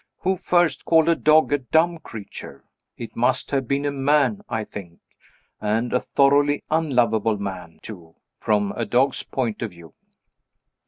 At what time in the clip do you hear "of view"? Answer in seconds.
9.61-9.93